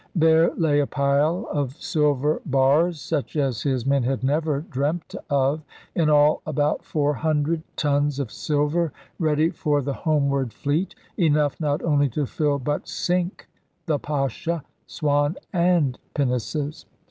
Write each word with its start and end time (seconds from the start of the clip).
There 0.15 0.51
lay 0.55 0.79
a 0.79 0.87
pile 0.87 1.47
of 1.51 1.79
silver 1.79 2.41
bars 2.43 2.99
such 2.99 3.35
as 3.35 3.61
his 3.61 3.85
men 3.85 4.01
had 4.01 4.23
never 4.23 4.61
dreamt 4.61 5.13
of: 5.29 5.61
in 5.93 6.09
all 6.09 6.41
about 6.47 6.83
four 6.83 7.13
hundred 7.13 7.61
tons 7.75 8.17
of 8.17 8.31
silver 8.31 8.91
ready 9.19 9.51
for 9.51 9.79
the 9.83 9.93
homeward 9.93 10.53
fleet— 10.53 10.95
enough 11.29 11.59
not 11.61 11.83
only 11.83 12.09
to 12.17 12.25
fill 12.25 12.57
but 12.57 12.87
sink 12.87 13.47
the 13.85 13.99
Pascha, 13.99 14.63
Swan, 14.87 15.35
and 15.53 15.99
pinnaces. 16.15 16.87